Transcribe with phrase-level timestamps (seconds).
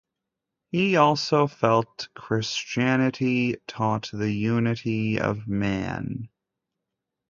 [0.71, 6.27] He also felt Christianity taught the unity of man.